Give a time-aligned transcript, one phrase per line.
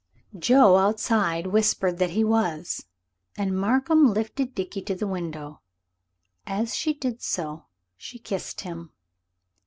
[0.35, 2.87] Joe, outside, whispered that he was.
[3.37, 5.61] And Markham lifted Dickie to the window.
[6.47, 7.65] As she did so
[7.97, 8.93] she kissed him.